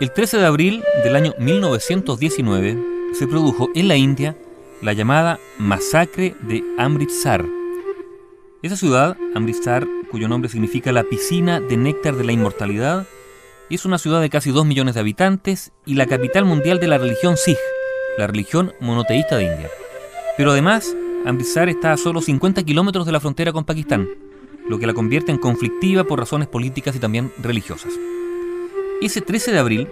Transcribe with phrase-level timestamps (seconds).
[0.00, 2.78] El 13 de abril del año 1919
[3.14, 4.36] se produjo en la India
[4.80, 7.44] la llamada Masacre de Amritsar.
[8.62, 13.08] Esa ciudad, Amritsar, cuyo nombre significa la piscina de néctar de la inmortalidad,
[13.70, 16.98] es una ciudad de casi 2 millones de habitantes y la capital mundial de la
[16.98, 17.58] religión Sikh,
[18.18, 19.68] la religión monoteísta de India.
[20.36, 20.94] Pero además,
[21.26, 24.08] Amritsar está a solo 50 kilómetros de la frontera con Pakistán,
[24.68, 27.92] lo que la convierte en conflictiva por razones políticas y también religiosas.
[29.00, 29.88] Ese 13 de abril,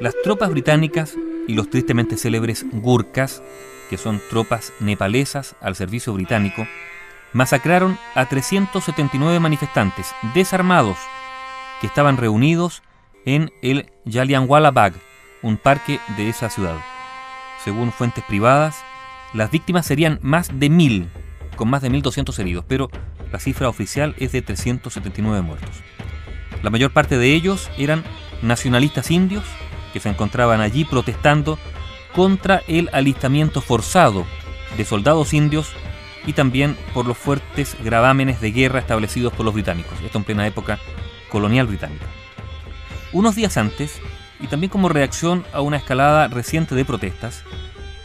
[0.00, 1.14] las tropas británicas
[1.46, 3.42] y los tristemente célebres Gurkhas,
[3.90, 6.66] que son tropas nepalesas al servicio británico,
[7.34, 10.96] masacraron a 379 manifestantes desarmados
[11.82, 12.82] que estaban reunidos
[13.26, 14.94] en el Jallianwala Bagh,
[15.42, 16.78] un parque de esa ciudad.
[17.62, 18.82] Según fuentes privadas,
[19.34, 21.10] las víctimas serían más de mil,
[21.56, 22.88] con más de 1.200 heridos, pero
[23.30, 25.82] la cifra oficial es de 379 muertos.
[26.62, 28.02] La mayor parte de ellos eran
[28.42, 29.44] nacionalistas indios
[29.92, 31.58] que se encontraban allí protestando
[32.14, 34.26] contra el alistamiento forzado
[34.76, 35.72] de soldados indios
[36.26, 40.46] y también por los fuertes gravámenes de guerra establecidos por los británicos, esto en plena
[40.46, 40.78] época
[41.28, 42.06] colonial británica.
[43.12, 44.00] Unos días antes,
[44.38, 47.42] y también como reacción a una escalada reciente de protestas,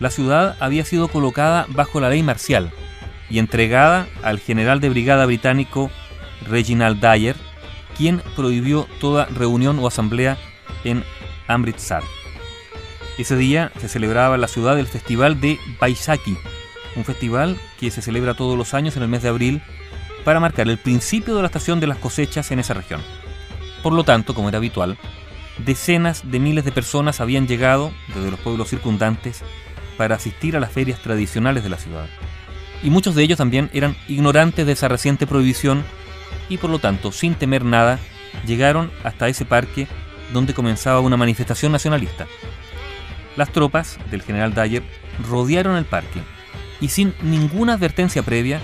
[0.00, 2.70] la ciudad había sido colocada bajo la ley marcial
[3.30, 5.90] y entregada al general de brigada británico
[6.48, 7.36] Reginald Dyer,
[7.96, 10.38] quien prohibió toda reunión o asamblea
[10.84, 11.04] en
[11.46, 12.02] Amritsar.
[13.18, 16.36] Ese día se celebraba en la ciudad el festival de Baisakhi,
[16.96, 19.62] un festival que se celebra todos los años en el mes de abril
[20.24, 23.00] para marcar el principio de la estación de las cosechas en esa región.
[23.82, 24.96] Por lo tanto, como era habitual,
[25.64, 29.42] decenas de miles de personas habían llegado desde los pueblos circundantes
[29.96, 32.08] para asistir a las ferias tradicionales de la ciudad.
[32.82, 35.84] Y muchos de ellos también eran ignorantes de esa reciente prohibición
[36.48, 37.98] y por lo tanto, sin temer nada,
[38.46, 39.86] llegaron hasta ese parque
[40.32, 42.26] donde comenzaba una manifestación nacionalista.
[43.36, 44.82] Las tropas del general Dyer
[45.28, 46.20] rodearon el parque
[46.80, 48.60] y sin ninguna advertencia previa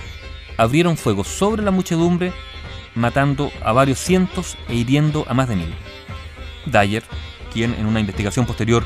[0.56, 2.32] abrieron fuego sobre la muchedumbre,
[2.94, 5.74] matando a varios cientos e hiriendo a más de mil.
[6.66, 7.04] Dyer,
[7.52, 8.84] quien en una investigación posterior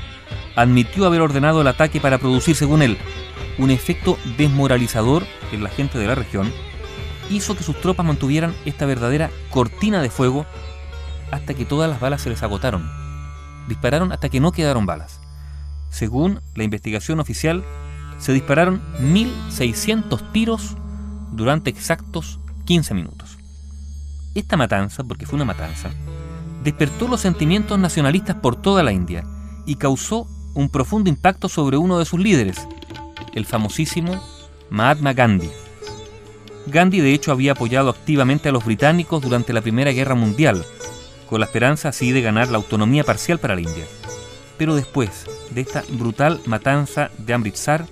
[0.55, 2.99] admitió haber ordenado el ataque para producir, según él,
[3.59, 6.53] un efecto desmoralizador en la gente de la región,
[7.31, 10.47] hizo que sus tropas mantuvieran esta verdadera cortina de fuego
[11.31, 12.89] hasta que todas las balas se les agotaron.
[13.69, 15.21] Dispararon hasta que no quedaron balas.
[15.91, 17.65] Según la investigación oficial,
[18.19, 20.77] se dispararon 1.600 tiros
[21.33, 23.39] durante exactos 15 minutos.
[24.35, 25.91] Esta matanza, porque fue una matanza,
[26.63, 29.25] despertó los sentimientos nacionalistas por toda la India
[29.67, 32.67] y causó un profundo impacto sobre uno de sus líderes,
[33.35, 34.23] el famosísimo
[34.71, 35.51] Mahatma Gandhi.
[36.73, 40.65] Gandhi de hecho había apoyado activamente a los británicos durante la Primera Guerra Mundial,
[41.29, 43.85] con la esperanza así de ganar la autonomía parcial para la India.
[44.57, 47.87] Pero después de esta brutal matanza de Amritsar,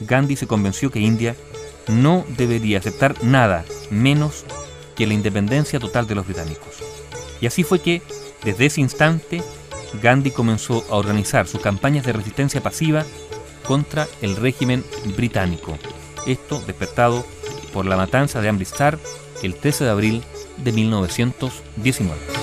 [0.00, 1.36] Gandhi se convenció que India
[1.86, 4.44] no debería aceptar nada menos
[4.96, 6.82] que la independencia total de los británicos.
[7.40, 8.02] Y así fue que,
[8.44, 9.42] desde ese instante,
[10.02, 13.04] Gandhi comenzó a organizar sus campañas de resistencia pasiva
[13.64, 14.84] contra el régimen
[15.16, 15.78] británico.
[16.26, 17.24] Esto despertado
[17.72, 18.98] por la matanza de Amritsar
[19.42, 20.24] el 13 de abril
[20.56, 22.37] de 1919.